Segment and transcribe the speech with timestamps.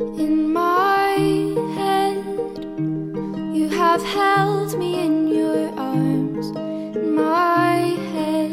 [0.00, 1.16] In my
[1.74, 2.24] head,
[3.52, 6.46] you have held me in your arms.
[6.96, 7.74] In my
[8.12, 8.52] head,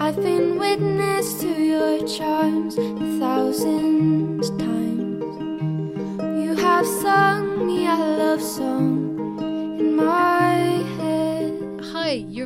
[0.00, 5.34] I've been witness to your charms a thousand times.
[6.44, 8.99] You have sung me a love song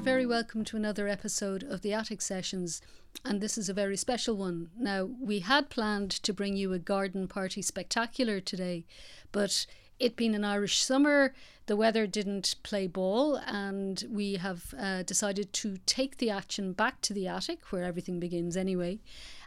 [0.04, 2.82] very welcome to another episode of the Attic Sessions,
[3.24, 4.68] and this is a very special one.
[4.78, 8.84] Now, we had planned to bring you a garden party spectacular today,
[9.32, 9.64] but
[9.98, 11.32] it being an Irish summer,
[11.64, 17.00] the weather didn't play ball, and we have uh, decided to take the action back
[17.00, 18.98] to the attic, where everything begins anyway,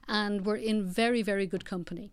[0.08, 2.12] and we're in very, very good company.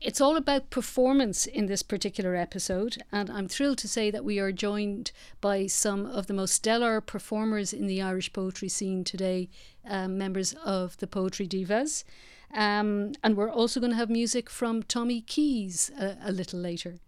[0.00, 4.38] It's all about performance in this particular episode, and I'm thrilled to say that we
[4.38, 5.10] are joined
[5.40, 9.48] by some of the most stellar performers in the Irish poetry scene today,
[9.88, 12.04] um, members of the Poetry Divas.
[12.52, 17.00] Um, and we're also going to have music from Tommy Keyes a, a little later.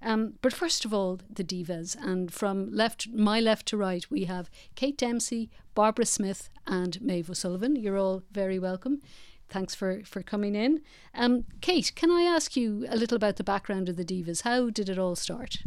[0.00, 4.24] Um, but first of all, the divas, and from left, my left to right, we
[4.24, 7.76] have Kate Dempsey, Barbara Smith, and Maeve O'Sullivan.
[7.76, 9.00] You're all very welcome.
[9.48, 10.82] Thanks for, for coming in.
[11.14, 14.42] Um, Kate, can I ask you a little about the background of the Divas?
[14.42, 15.58] How did it all start?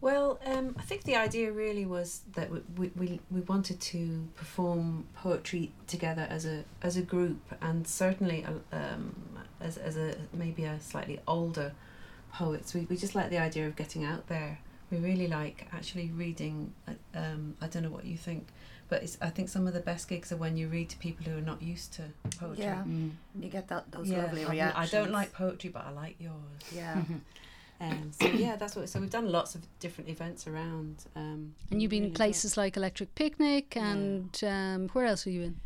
[0.00, 5.06] Well, um, I think the idea really was that we, we, we wanted to perform
[5.14, 9.16] poetry together as a as a group, and certainly uh, um,
[9.60, 11.72] as as a maybe a slightly older
[12.32, 12.74] poets.
[12.74, 14.60] We we just like the idea of getting out there.
[14.90, 16.72] We really like actually reading.
[17.14, 18.48] Um, I don't know what you think,
[18.88, 21.24] but it's, I think some of the best gigs are when you read to people
[21.24, 22.02] who are not used to
[22.38, 22.64] poetry.
[22.64, 22.84] Yeah,
[23.40, 24.94] you get that those Yeah, lovely I reactions.
[24.94, 26.34] I don't like poetry, but I like yours.
[26.74, 27.02] Yeah,
[27.80, 28.88] Um, so yeah, that's what.
[28.88, 31.04] So we've done lots of different events around.
[31.14, 33.92] Um, And you've been in really places like Electric Picnic, Yeah.
[33.92, 35.60] and um, where else are you in?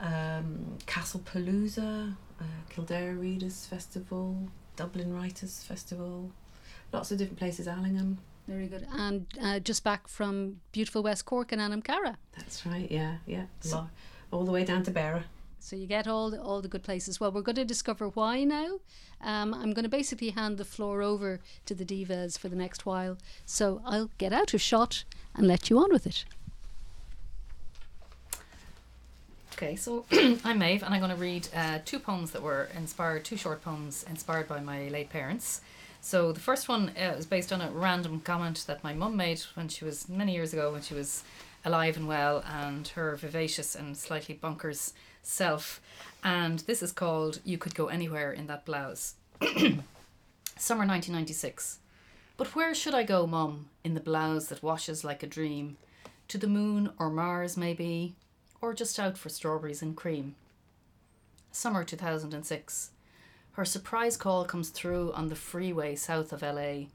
[0.00, 6.30] um, Castle Palooza, uh, Kildare Readers Festival, Dublin Writers Festival,
[6.92, 7.66] lots of different places.
[7.68, 8.18] Allingham.
[8.52, 8.86] Very good.
[8.92, 12.16] And uh, just back from beautiful West Cork and Anamcara.
[12.36, 12.90] That's right.
[12.90, 13.44] Yeah, yeah.
[13.60, 13.88] So-
[14.30, 15.24] all the way down to Beara.
[15.58, 17.20] So you get all the, all the good places.
[17.20, 18.80] Well, we're going to discover why now.
[19.20, 22.84] Um, I'm going to basically hand the floor over to the divas for the next
[22.84, 23.16] while.
[23.46, 25.04] So I'll get out of shot
[25.36, 26.24] and let you on with it.
[29.54, 30.04] Okay, so
[30.44, 33.62] I'm Maeve, and I'm going to read uh, two poems that were inspired, two short
[33.62, 35.60] poems inspired by my late parents.
[36.02, 39.40] So the first one uh, is based on a random comment that my mum made
[39.54, 41.22] when she was many years ago, when she was
[41.64, 44.92] alive and well, and her vivacious and slightly bonkers
[45.22, 45.80] self.
[46.22, 51.78] And this is called "You Could Go Anywhere in That Blouse." Summer 1996.
[52.36, 55.76] But where should I go, Mum, in the blouse that washes like a dream?
[56.28, 58.16] To the moon or Mars, maybe?
[58.62, 60.36] or just out for strawberries and cream.
[61.50, 62.91] Summer 2006.
[63.52, 66.86] Her surprise call comes through on the freeway south of LA.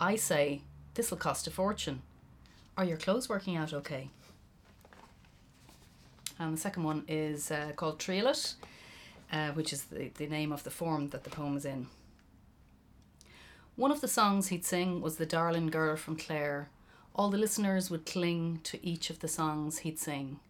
[0.00, 0.62] I say,
[0.94, 2.02] This'll cost a fortune.
[2.76, 4.10] Are your clothes working out okay?
[6.38, 8.54] And the second one is uh, called Triolet,
[9.32, 11.88] uh, which is the, the name of the form that the poem is in.
[13.74, 16.68] One of the songs he'd sing was The Darling Girl from Clare.
[17.14, 20.40] All the listeners would cling to each of the songs he'd sing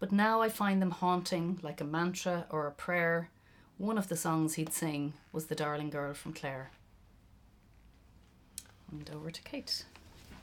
[0.00, 3.28] but now I find them haunting like a mantra or a prayer.
[3.80, 6.70] One of the songs he'd sing was The Darling Girl from Clare.
[8.92, 9.86] And over to Kate.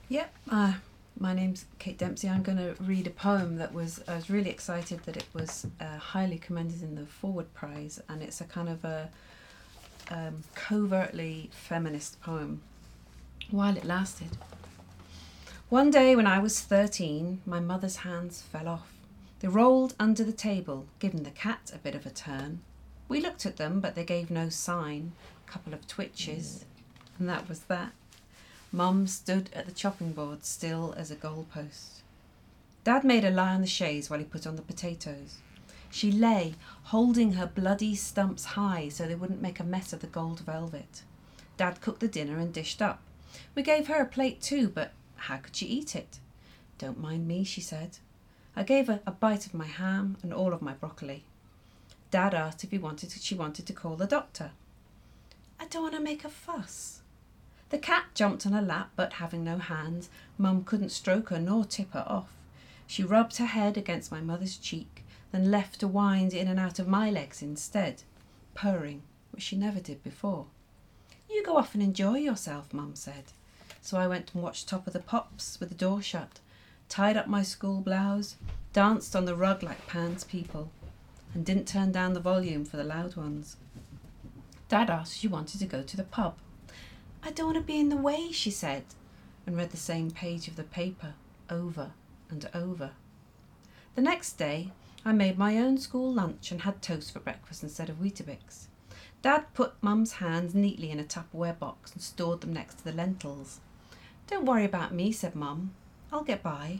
[0.09, 0.33] Yep.
[0.49, 0.73] Uh,
[1.19, 2.27] my name's Kate Dempsey.
[2.27, 4.01] I'm going to read a poem that was.
[4.07, 8.23] I was really excited that it was uh, highly commended in the Forward Prize, and
[8.23, 9.11] it's a kind of a
[10.09, 12.61] um, covertly feminist poem.
[13.51, 14.35] While it lasted.
[15.69, 18.91] One day when I was 13, my mother's hands fell off.
[19.41, 22.61] They rolled under the table, giving the cat a bit of a turn.
[23.07, 25.13] We looked at them, but they gave no sign.
[25.47, 26.65] A couple of twitches,
[27.17, 27.93] and that was that.
[28.71, 32.01] Mum stood at the chopping board, still as a goalpost.
[32.83, 35.37] Dad made her lie on the chaise while he put on the potatoes.
[35.89, 40.07] She lay, holding her bloody stumps high so they wouldn't make a mess of the
[40.07, 41.03] gold velvet.
[41.55, 43.01] Dad cooked the dinner and dished up.
[43.55, 46.19] We gave her a plate too, but how could she eat it?
[46.77, 47.97] Don't mind me, she said.
[48.55, 51.23] I gave her a bite of my ham and all of my broccoli.
[52.17, 54.49] Dad asked if he wanted to, she wanted to call the doctor.
[55.59, 57.03] I don't want to make a fuss.
[57.69, 61.63] The cat jumped on her lap, but having no hands, Mum couldn't stroke her nor
[61.63, 62.29] tip her off.
[62.87, 66.79] She rubbed her head against my mother's cheek, then left to wind in and out
[66.79, 68.01] of my legs instead,
[68.55, 70.47] purring, which she never did before.
[71.29, 73.25] You go off and enjoy yourself, Mum said.
[73.79, 76.39] So I went and watched Top of the Pops with the door shut,
[76.89, 78.37] tied up my school blouse,
[78.73, 80.71] danced on the rug like Pan's people,
[81.37, 83.57] and didn't turn down the volume for the loud ones.
[84.69, 86.35] Dad asked if she wanted to go to the pub.
[87.21, 88.83] I don't want to be in the way, she said,
[89.45, 91.13] and read the same page of the paper
[91.47, 91.91] over
[92.31, 92.89] and over.
[93.93, 94.71] The next day,
[95.05, 98.65] I made my own school lunch and had toast for breakfast instead of Weetabix.
[99.21, 102.93] Dad put Mum's hands neatly in a Tupperware box and stored them next to the
[102.93, 103.59] lentils.
[104.25, 105.75] Don't worry about me, said Mum.
[106.11, 106.79] I'll get by.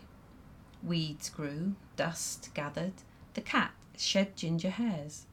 [0.81, 2.94] Weeds grew, dust gathered,
[3.36, 5.25] the cat shed ginger hairs.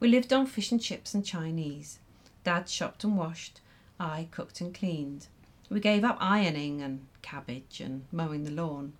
[0.00, 1.98] We lived on fish and chips and Chinese.
[2.44, 3.60] Dad shopped and washed,
[3.98, 5.26] I cooked and cleaned.
[5.70, 8.94] We gave up ironing and cabbage and mowing the lawn.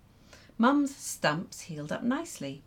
[0.59, 2.63] Mum's stumps healed up nicely.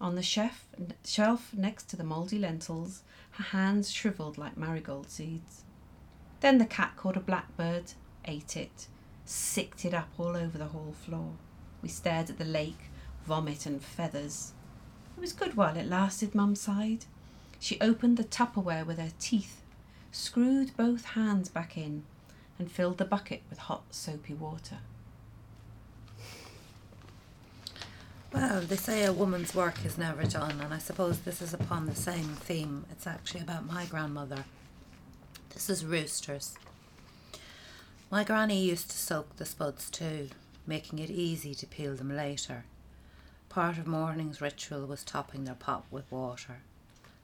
[0.00, 0.66] On the chef,
[1.04, 3.02] shelf next to the mouldy lentils,
[3.32, 5.64] her hands shriveled like marigold seeds.
[6.40, 7.92] Then the cat caught a blackbird,
[8.24, 8.86] ate it,
[9.24, 11.32] sicked it up all over the hall floor.
[11.82, 12.90] We stared at the lake,
[13.24, 14.52] vomit and feathers.
[15.20, 17.04] It was good while it lasted, Mum sighed.
[17.58, 19.60] She opened the Tupperware with her teeth,
[20.10, 22.04] screwed both hands back in,
[22.58, 24.78] and filled the bucket with hot, soapy water.
[28.32, 31.84] Well, they say a woman's work is never done, and I suppose this is upon
[31.84, 32.86] the same theme.
[32.90, 34.46] It's actually about my grandmother.
[35.50, 36.54] This is roosters.
[38.10, 40.30] My granny used to soak the spuds too,
[40.66, 42.64] making it easy to peel them later.
[43.50, 46.58] Part of morning's ritual was topping their pot with water.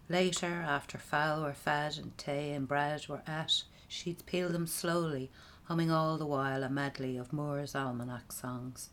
[0.09, 5.31] Later, after fowl were fed and tea and bread were ate, she'd peel them slowly,
[5.67, 8.91] humming all the while a medley of Moore's almanac songs.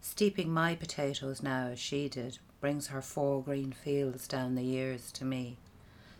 [0.00, 5.12] Steeping my potatoes now as she did brings her four green fields down the years
[5.12, 5.58] to me.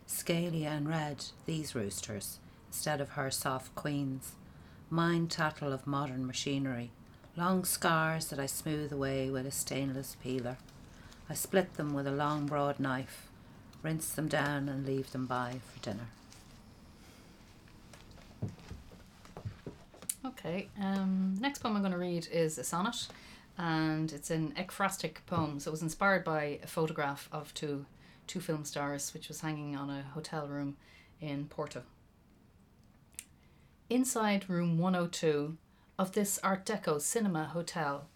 [0.05, 4.35] Scaly and red, these roosters, instead of her soft queens.
[4.91, 6.91] Mine tattle of modern machinery,
[7.37, 10.59] long scars that I smooth away with a stainless peeler.
[11.29, 13.29] I split them with a long broad knife,
[13.83, 16.09] rinse them down and leave them by for dinner.
[20.25, 23.09] Okay, um, next poem I'm going to read is a sonnet,
[23.57, 25.61] and it's an ekphrastic poem.
[25.61, 27.87] So it was inspired by a photograph of two
[28.27, 30.77] two film stars, which was hanging on a hotel room
[31.21, 31.83] in Porto.
[33.89, 35.57] Inside room 102
[36.01, 38.09] of this Art Deco cinema hotel,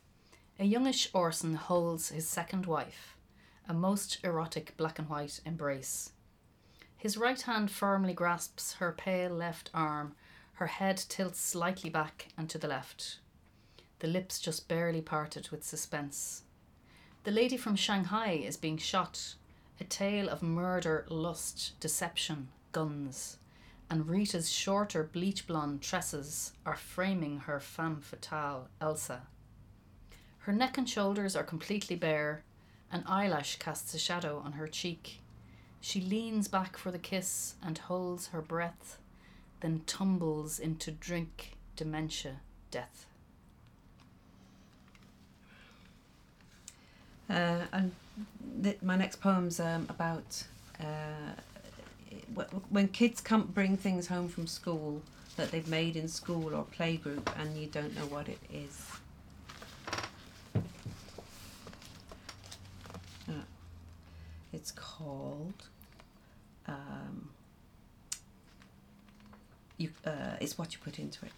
[0.58, 3.14] a youngish Orson holds his second wife,
[3.68, 6.12] a most erotic black and white embrace.
[6.96, 10.14] His right hand firmly grasps her pale left arm,
[10.54, 13.18] her head tilts slightly back and to the left.
[13.98, 16.44] The lips just barely parted with suspense.
[17.24, 19.34] The lady from Shanghai is being shot,
[19.78, 23.36] a tale of murder, lust, deception, guns
[23.90, 29.22] and Rita's shorter bleach blonde tresses are framing her femme fatale, Elsa.
[30.40, 32.42] Her neck and shoulders are completely bare,
[32.90, 35.20] an eyelash casts a shadow on her cheek.
[35.80, 38.98] She leans back for the kiss and holds her breath,
[39.60, 42.40] then tumbles into drink, dementia,
[42.70, 43.06] death.
[47.28, 47.92] Uh, and
[48.62, 50.44] th- my next poem's um, about
[50.80, 51.32] uh,
[52.68, 55.02] when kids come bring things home from school
[55.36, 58.86] that they've made in school or playgroup and you don't know what it is.
[63.28, 63.44] Uh,
[64.52, 65.68] it's called.
[66.66, 67.30] Um,
[69.76, 71.32] you, uh, it's what you put into it.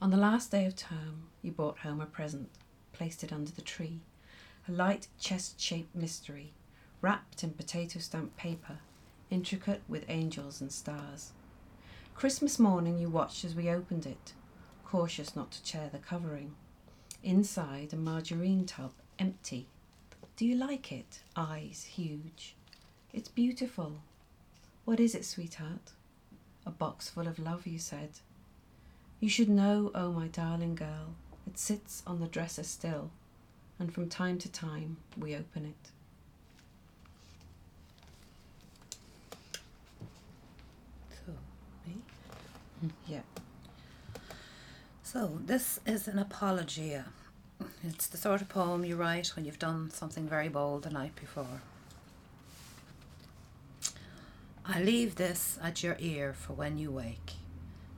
[0.00, 2.50] On the last day of term, you brought home a present,
[2.92, 4.00] placed it under the tree,
[4.68, 6.52] a light chest shaped mystery
[7.04, 8.78] wrapped in potato stamped paper,
[9.28, 11.32] intricate with angels and stars.
[12.14, 14.32] Christmas morning, you watched as we opened it,
[14.86, 16.54] cautious not to tear the covering.
[17.22, 19.68] Inside, a margarine tub, empty.
[20.36, 21.20] Do you like it?
[21.36, 22.56] Eyes huge.
[23.12, 23.98] It's beautiful.
[24.86, 25.92] What is it, sweetheart?
[26.64, 28.12] A box full of love, you said.
[29.20, 33.10] You should know, oh my darling girl, it sits on the dresser still,
[33.78, 35.90] and from time to time we open it.
[43.06, 43.20] Yeah.
[45.02, 47.06] So, this is an apologia.
[47.82, 51.14] It's the sort of poem you write when you've done something very bold the night
[51.14, 51.60] before.
[54.66, 57.34] I leave this at your ear for when you wake.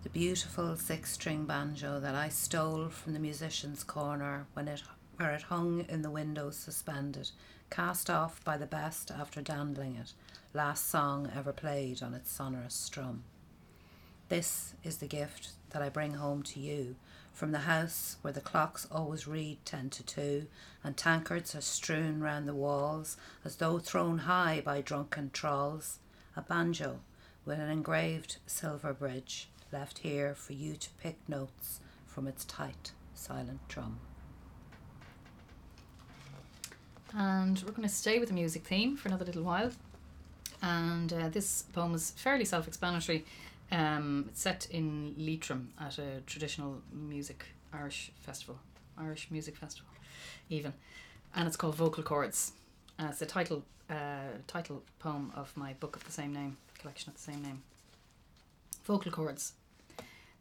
[0.02, 4.82] The beautiful six string banjo that I stole from the musician's corner when it,
[5.16, 7.30] where it hung in the window suspended,
[7.70, 10.12] cast off by the best after dandling it,
[10.52, 13.22] last song ever played on its sonorous strum.
[14.28, 16.96] This is the gift that I bring home to you
[17.32, 20.46] from the house where the clocks always read ten to two,
[20.82, 25.98] and tankards are strewn round the walls as though thrown high by drunken trolls,
[26.34, 27.00] a banjo
[27.44, 32.92] with an engraved silver bridge left here for you to pick notes from its tight,
[33.14, 34.00] silent drum.
[37.14, 39.70] And we're going to stay with the music theme for another little while.
[40.62, 43.24] And uh, this poem is fairly self explanatory.
[43.72, 48.58] Um, it's set in Leitrim at a traditional music Irish festival,
[48.96, 49.90] Irish music festival,
[50.48, 50.72] even.
[51.34, 52.52] And it's called Vocal Chords.
[52.98, 57.10] Uh, it's the title, uh, title poem of my book of the same name, collection
[57.10, 57.62] of the same name.
[58.84, 59.52] Vocal Chords.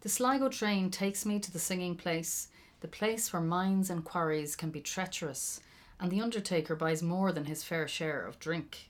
[0.01, 2.49] The Sligo train takes me to the singing place,
[2.81, 5.59] the place where mines and quarries can be treacherous,
[5.99, 8.89] and the undertaker buys more than his fair share of drink.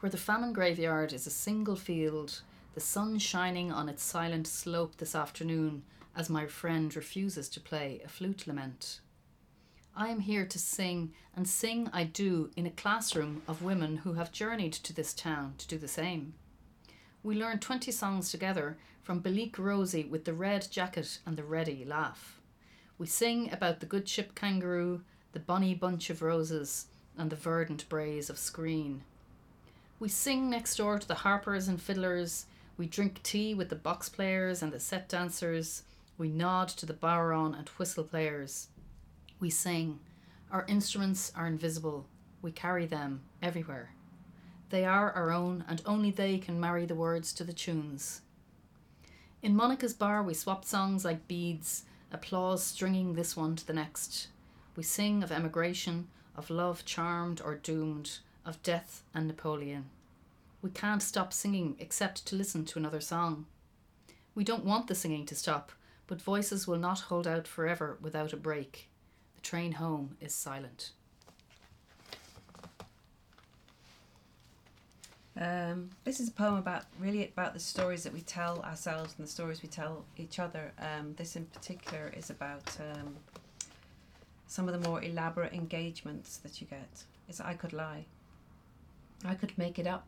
[0.00, 2.42] Where the famine graveyard is a single field,
[2.76, 5.82] the sun shining on its silent slope this afternoon
[6.14, 9.00] as my friend refuses to play a flute lament.
[9.96, 14.12] I am here to sing, and sing I do in a classroom of women who
[14.12, 16.34] have journeyed to this town to do the same.
[17.22, 21.82] We learn 20 songs together from Belik Rosie with the red jacket and the ready
[21.82, 22.38] laugh.
[22.98, 25.00] We sing about the good ship kangaroo,
[25.32, 29.00] the bonny bunch of roses, and the verdant braes of Skreen.
[29.98, 32.44] We sing next door to the harpers and fiddlers.
[32.76, 35.82] We drink tea with the box players and the set dancers.
[36.18, 38.68] We nod to the bodhrán and whistle players.
[39.40, 40.00] We sing.
[40.50, 42.06] Our instruments are invisible.
[42.42, 43.90] We carry them everywhere.
[44.70, 48.20] They are our own, and only they can marry the words to the tunes.
[49.42, 54.28] In Monica's bar, we swap songs like beads, applause stringing this one to the next.
[54.74, 59.86] We sing of emigration, of love charmed or doomed, of death and Napoleon.
[60.62, 63.46] We can't stop singing except to listen to another song.
[64.34, 65.72] We don't want the singing to stop,
[66.06, 68.88] but voices will not hold out forever without a break.
[69.36, 70.90] The train home is silent.
[75.38, 79.26] Um, this is a poem about really about the stories that we tell ourselves and
[79.26, 80.72] the stories we tell each other.
[80.78, 83.14] Um, this in particular is about um,
[84.46, 87.04] some of the more elaborate engagements that you get.
[87.28, 88.06] It's I could lie.
[89.24, 90.06] I could make it up.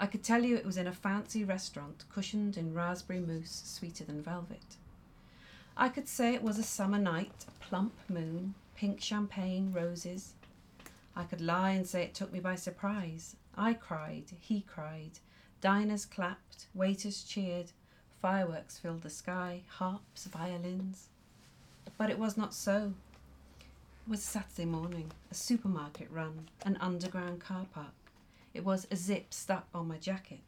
[0.00, 4.04] I could tell you it was in a fancy restaurant, cushioned in raspberry mousse sweeter
[4.04, 4.76] than velvet.
[5.76, 10.34] I could say it was a summer night, plump moon, pink champagne, roses.
[11.16, 13.34] I could lie and say it took me by surprise.
[13.56, 15.18] I cried, he cried,
[15.60, 17.72] diners clapped, waiters cheered,
[18.22, 21.08] fireworks filled the sky, harps, violins.
[21.96, 22.92] But it was not so.
[23.60, 28.07] It was Saturday morning, a supermarket run, an underground car park.
[28.54, 30.40] It was a zip stuck on my jacket.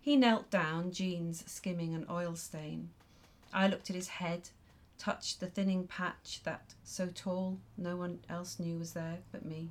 [0.00, 2.90] He knelt down, jeans skimming an oil stain.
[3.52, 4.50] I looked at his head,
[4.98, 9.70] touched the thinning patch that, so tall, no one else knew was there but me.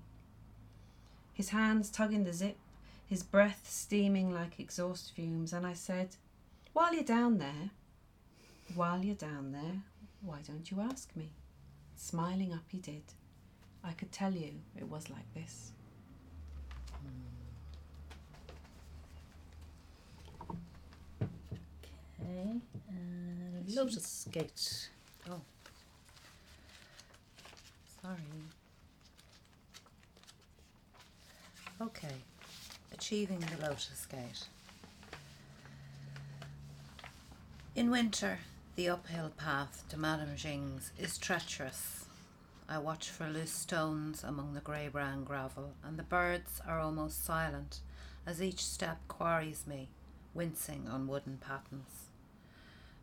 [1.34, 2.58] His hands tugging the zip,
[3.06, 6.16] his breath steaming like exhaust fumes, and I said,
[6.74, 7.72] While you're down there,
[8.76, 9.82] while you're down there,
[10.22, 11.32] why don't you ask me?
[11.96, 13.04] Smiling up, he did.
[13.84, 15.72] I could tell you it was like this.
[22.30, 22.60] Okay.
[22.90, 24.90] Uh, Lotus Gate.
[25.30, 25.42] Oh.
[28.02, 28.18] Sorry.
[31.82, 32.16] Okay.
[32.94, 34.48] Achieving the Lotus Gate.
[37.76, 38.40] In winter,
[38.76, 42.06] the uphill path to Madame Jing's is treacherous.
[42.68, 47.24] I watch for loose stones among the grey brown gravel, and the birds are almost
[47.24, 47.80] silent
[48.26, 49.88] as each step quarries me,
[50.34, 52.07] wincing on wooden pattens.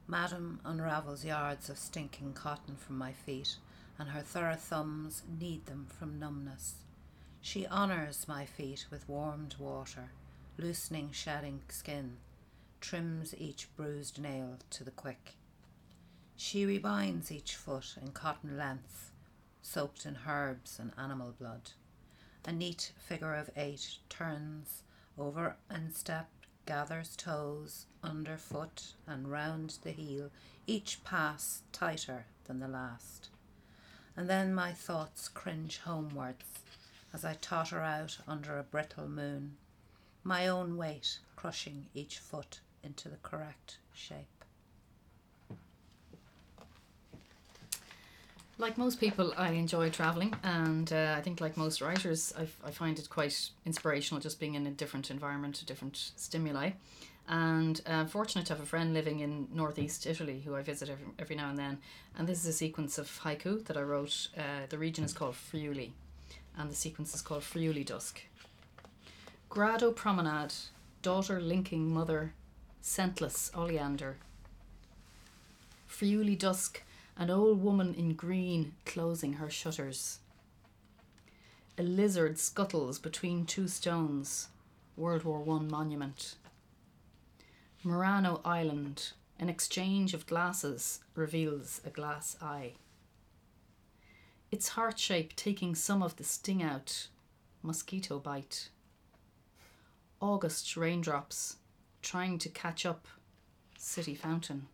[0.07, 3.57] Madame unravels yards of stinking cotton from my feet,
[3.99, 6.75] and her thorough thumbs knead them from numbness.
[7.41, 10.11] She honours my feet with warmed water,
[10.59, 12.19] loosening shedding skin,
[12.81, 15.37] trims each bruised nail to the quick.
[16.37, 19.11] She rebinds each foot in cotton lengths,
[19.63, 21.71] soaked in herbs and animal blood.
[22.45, 24.83] A neat figure of eight turns
[25.17, 26.29] over and step,
[26.67, 30.31] gathers toes underfoot and round the heel,
[30.67, 33.31] each pass tighter than the last.
[34.17, 36.45] And then my thoughts cringe homewards
[37.13, 39.57] as I totter out under a brittle moon,
[40.25, 44.45] my own weight crushing each foot into the correct shape.
[48.57, 52.71] Like most people, I enjoy traveling, and uh, I think, like most writers, I, I
[52.71, 56.71] find it quite inspirational just being in a different environment, a different stimuli.
[57.27, 61.07] And uh, fortunate to have a friend living in northeast Italy who I visit every,
[61.19, 61.79] every now and then.
[62.19, 64.29] And this is a sequence of haiku that I wrote.
[64.37, 65.93] Uh, the region is called Friuli,
[66.59, 68.21] and the sequence is called Friuli Dusk.
[69.49, 70.53] Grado promenade,
[71.01, 72.35] daughter linking mother,
[72.83, 74.17] scentless oleander.
[75.87, 76.83] Friuli dusk,
[77.17, 80.19] an old woman in green closing her shutters.
[81.79, 84.49] A lizard scuttles between two stones,
[84.97, 86.35] World War One monument.
[87.87, 92.73] Murano Island, an exchange of glasses reveals a glass eye.
[94.51, 97.09] Its heart shape taking some of the sting out,
[97.63, 98.71] mosquito bite.
[100.19, 101.57] August raindrops
[102.01, 103.07] trying to catch up,
[103.77, 104.67] city fountain.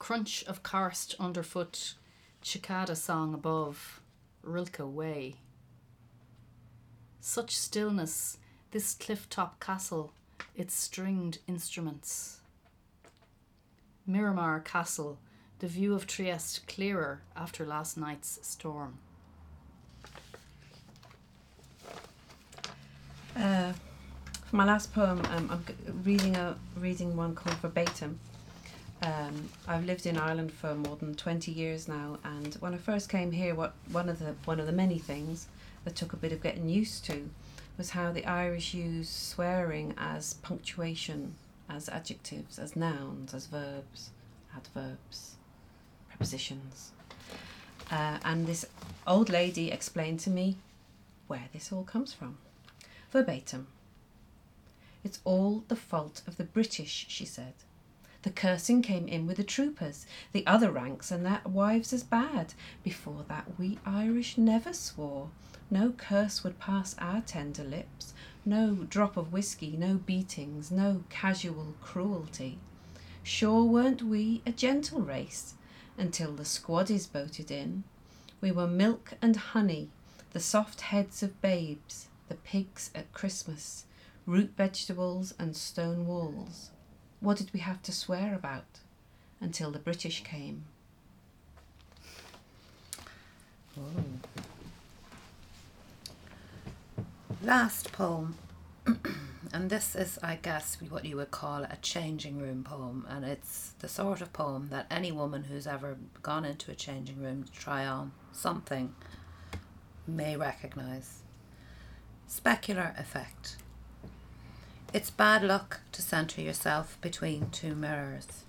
[0.00, 1.94] Crunch of karst underfoot,
[2.42, 4.00] cicada song above,
[4.42, 5.36] Rilke way.
[7.20, 8.38] Such stillness,
[8.72, 10.12] this cliff top castle,
[10.54, 12.40] its stringed instruments.
[14.06, 15.18] Miramar Castle,
[15.58, 18.98] the view of Trieste clearer after last night's storm.
[23.36, 23.72] Uh,
[24.46, 28.18] for my last poem, um, I'm reading a reading one called Verbatim.
[29.02, 33.08] Um, I've lived in Ireland for more than twenty years now, and when I first
[33.08, 35.46] came here, what one of the one of the many things
[35.84, 37.30] that took a bit of getting used to
[37.78, 41.36] was how the Irish use swearing as punctuation,
[41.70, 44.10] as adjectives, as nouns, as verbs,
[44.54, 45.36] adverbs,
[46.08, 46.90] prepositions.
[47.90, 48.66] Uh, and this
[49.06, 50.56] old lady explained to me
[51.28, 52.38] where this all comes from.
[53.12, 53.68] Verbatim.
[55.04, 57.54] It's all the fault of the British, she said.
[58.22, 62.54] The cursing came in with the troopers, the other ranks, and their wives as bad.
[62.82, 65.30] Before that, we Irish never swore.
[65.70, 71.74] No curse would pass our tender lips, no drop of whisky, no beatings, no casual
[71.82, 72.58] cruelty.
[73.22, 75.54] Sure weren't we a gentle race
[75.98, 77.84] until the squaddies boated in?
[78.40, 79.90] We were milk and honey,
[80.32, 83.84] the soft heads of babes, the pigs at Christmas,
[84.24, 86.70] root vegetables and stone walls.
[87.20, 88.80] What did we have to swear about
[89.40, 90.64] until the British came?
[93.78, 94.04] Oh.
[97.42, 98.34] Last poem.
[99.52, 103.06] and this is, I guess, what you would call a changing room poem.
[103.08, 107.22] And it's the sort of poem that any woman who's ever gone into a changing
[107.22, 108.92] room to try on something
[110.04, 111.22] may recognize.
[112.28, 113.56] Specular effect.
[114.92, 118.44] It's bad luck to centre yourself between two mirrors,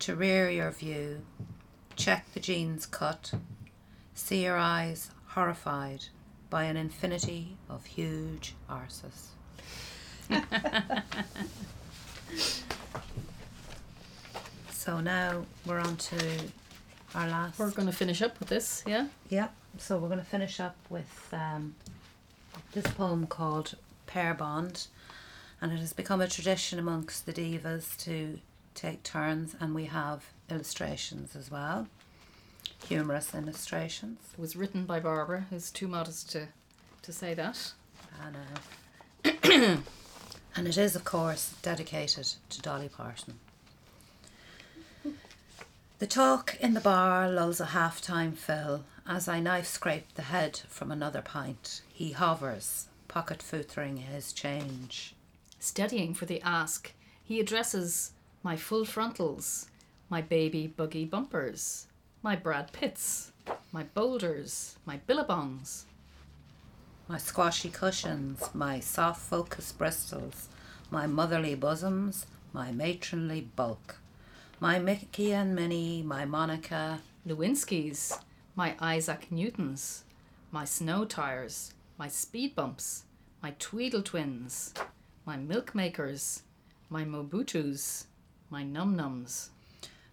[0.00, 1.22] to rear your view,
[1.96, 3.32] check the jeans cut,
[4.12, 6.06] see your eyes horrified
[6.50, 9.28] by an infinity of huge arses.
[14.70, 16.16] so now we're on to
[17.14, 17.58] our last.
[17.58, 19.08] We're going to finish up with this, yeah?
[19.28, 21.74] Yeah, so we're going to finish up with um,
[22.72, 23.74] this poem called
[24.06, 24.86] Pair Bond,
[25.60, 28.38] and it has become a tradition amongst the divas to
[28.74, 31.88] take turns, and we have illustrations as well,
[32.86, 34.18] humorous illustrations.
[34.32, 36.48] It was written by Barbara, who's too modest to,
[37.02, 37.72] to say that.
[38.24, 39.80] And, uh,
[40.56, 43.38] and it is, of course, dedicated to Dolly Parton.
[45.98, 50.22] The talk in the bar lulls a half time fill as I knife scrape the
[50.22, 51.82] head from another pint.
[51.92, 55.16] He hovers, pocket footering his change.
[55.58, 56.92] Steadying for the ask,
[57.24, 58.12] he addresses
[58.44, 59.66] my full frontals,
[60.08, 61.87] my baby buggy bumpers,
[62.20, 63.30] my Brad Pitts,
[63.70, 65.84] my boulders, my billabongs,
[67.06, 70.46] My squashy cushions, my soft focus Bristols,
[70.90, 73.98] my motherly bosoms, my matronly bulk,
[74.58, 78.18] my Mickey and Minnie, my Monica, Lewinsky's,
[78.56, 80.02] my Isaac Newtons,
[80.50, 83.04] my snow tires, my speed bumps,
[83.40, 84.74] my Tweedle twins,
[85.24, 86.42] my milkmakers,
[86.90, 88.06] my Mobutus,
[88.50, 89.50] my num nums,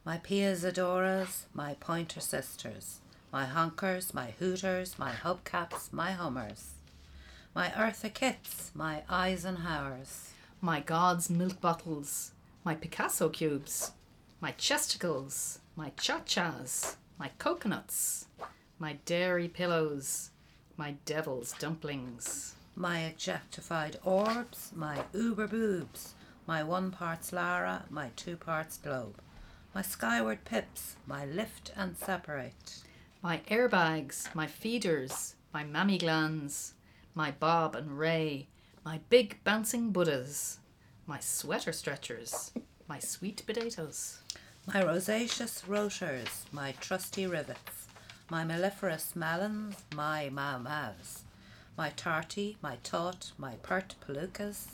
[0.05, 2.99] my Piazzadoras, my Pointer Sisters,
[3.33, 6.73] my Honkers, my Hooters, my Hubcaps, my Hummers,
[7.55, 10.29] my Eartha Kits, my Eisenhowers,
[10.61, 13.93] my God's milk bottles, my Picasso cubes,
[14.39, 18.27] my chesticles, my cha-chas, my coconuts,
[18.77, 20.29] my dairy pillows,
[20.77, 22.53] my devil's dumplings.
[22.75, 26.13] my objectified orbs, my uber boobs,
[26.45, 29.15] my one parts Lara, my two parts globe,
[29.75, 32.81] my skyward pips, my lift and separate,
[33.21, 36.75] My airbags, my feeders, my mammy glands,
[37.13, 38.47] my Bob and Ray,
[38.85, 40.59] my big bouncing Buddhas,
[41.05, 42.51] my sweater stretchers,
[42.87, 44.21] my sweet potatoes,
[44.65, 47.89] my rosaceous rotors, my trusty rivets,
[48.29, 51.23] my mellifluous melons, my mau maus,
[51.77, 54.67] my tarty, my taut, my pert palookas,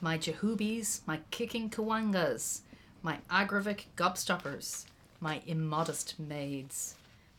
[0.00, 2.60] my Jehubis, my kicking Kawangas,
[3.04, 4.86] my Agravic gobstoppers,
[5.20, 6.94] my immodest maids,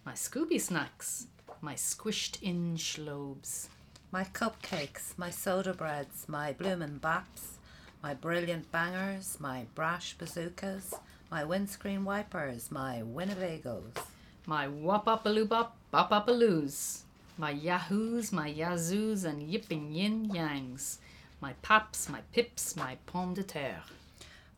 [0.06, 1.26] my Scooby snacks,
[1.60, 3.68] my squished in schlobes,
[4.12, 7.58] My cupcakes, my soda breads, my bloomin' baps,
[8.04, 10.94] my brilliant bangers, my brash bazookas,
[11.32, 13.98] my windscreen wipers, my Winnebagos.
[14.46, 17.06] my wop-up-a-loo-bop, bop-up-a-loos,
[17.40, 21.00] my yahoos, my yazoos, and yipping yin yangs,
[21.42, 23.82] my paps, my pips, my pommes de terre.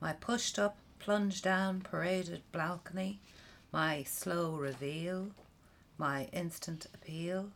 [0.01, 3.21] My pushed up, plunged down, paraded balcony,
[3.71, 5.29] my slow reveal,
[5.97, 7.49] my instant appeal,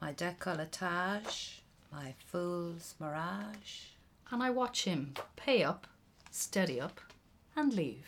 [0.00, 1.58] my decolletage,
[1.92, 3.88] my fool's mirage.
[4.30, 5.86] And I watch him pay up,
[6.30, 6.98] steady up,
[7.54, 8.06] and leave.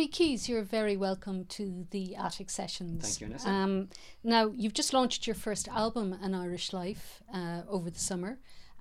[0.00, 3.02] Tommy Keyes, you're very welcome to the Attic Sessions.
[3.02, 3.50] Thank you, Vanessa.
[3.50, 3.88] Um,
[4.24, 8.38] now, you've just launched your first album, An Irish Life, uh, over the summer.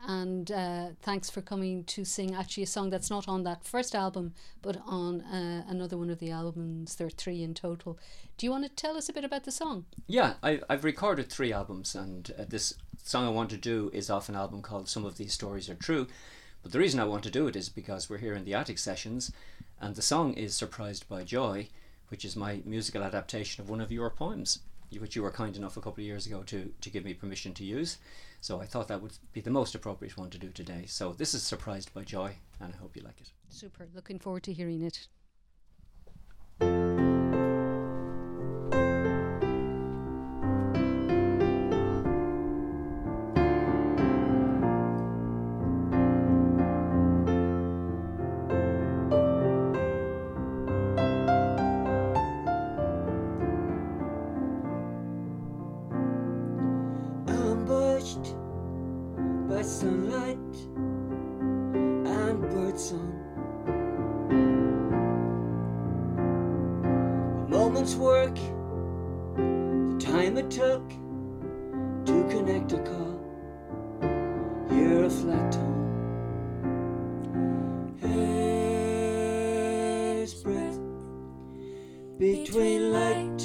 [0.07, 3.95] And uh, thanks for coming to sing actually a song that's not on that first
[3.95, 6.95] album, but on uh, another one of the albums.
[6.95, 7.99] There are three in total.
[8.37, 9.87] Do you want to tell us a bit about the song?
[10.07, 14.09] Yeah, I, I've recorded three albums, and uh, this song I want to do is
[14.09, 16.07] off an album called Some of These Stories Are True.
[16.63, 18.77] But the reason I want to do it is because we're here in the Attic
[18.79, 19.31] Sessions,
[19.81, 21.67] and the song is Surprised by Joy,
[22.09, 24.59] which is my musical adaptation of one of your poems,
[24.97, 27.53] which you were kind enough a couple of years ago to, to give me permission
[27.53, 27.97] to use.
[28.41, 30.85] So I thought that would be the most appropriate one to do today.
[30.87, 33.31] So this is Surprised by Joy, and I hope you like it.
[33.49, 33.87] Super.
[33.93, 35.07] Looking forward to hearing it.
[70.19, 70.89] Time it took
[72.05, 73.19] to connect a call.
[74.69, 75.69] You reflect on
[78.01, 78.73] hair's
[80.43, 80.79] breadth
[82.17, 83.38] between light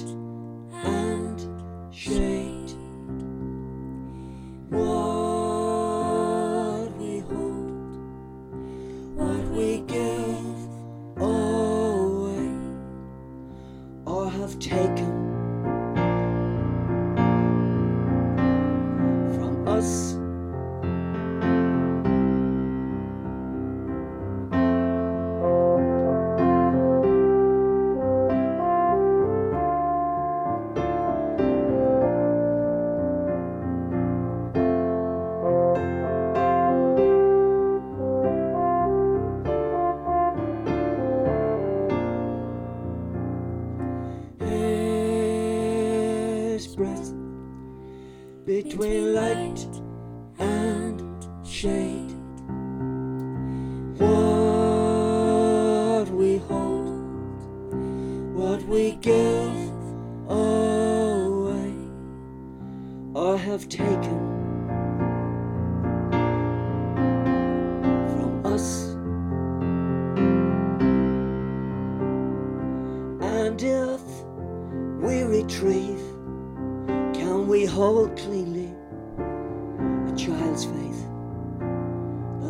[48.77, 49.84] between light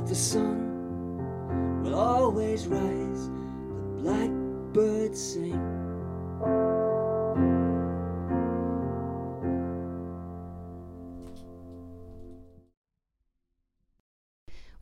[0.06, 5.84] the sun will always rise, the blackbirds sing.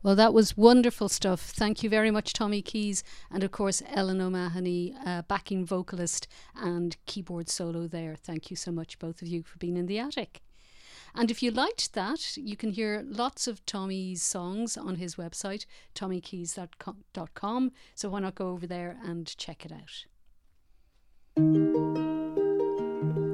[0.03, 1.39] Well, that was wonderful stuff.
[1.39, 6.97] Thank you very much, Tommy Keyes, and of course, Ellen O'Mahony, uh, backing vocalist and
[7.05, 8.13] keyboard solo there.
[8.13, 10.41] Thank you so much, both of you, for being in the attic.
[11.15, 15.65] And if you liked that, you can hear lots of Tommy's songs on his website,
[15.93, 17.71] tommykeyes.com.
[17.93, 20.05] So why not go over there and check it out?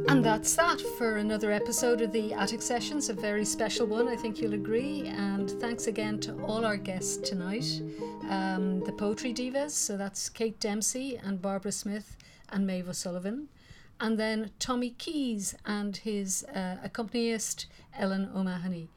[0.09, 4.17] And that's that for another episode of the Attic Sessions, a very special one, I
[4.17, 5.07] think you'll agree.
[5.07, 7.81] And thanks again to all our guests tonight
[8.29, 12.17] um, the Poetry Divas, so that's Kate Dempsey and Barbara Smith
[12.49, 13.47] and Maeve O'Sullivan.
[13.99, 18.89] And then Tommy Keyes and his uh, accompanist Ellen O'Mahony.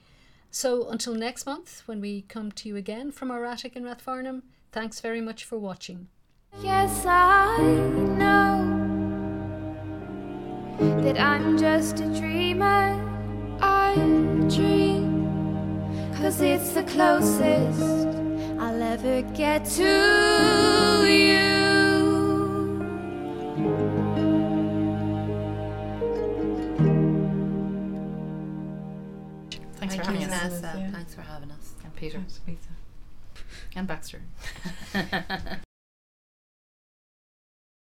[0.50, 4.42] So until next month, when we come to you again from our attic in Rathfarnham,
[4.72, 6.08] Thanks very much for watching.
[6.62, 7.58] Yes, I
[8.16, 9.76] know
[11.02, 12.98] that I'm just a dreamer.
[13.60, 13.94] I
[14.48, 15.26] dream,
[16.16, 18.16] cause it's the closest
[18.58, 21.61] I'll ever get to you.
[30.04, 30.60] For you, having us.
[30.60, 30.78] Vanessa.
[30.78, 30.90] Yeah.
[30.90, 31.72] Thanks for having us.
[31.84, 32.24] And Peter.
[33.74, 34.20] And Baxter.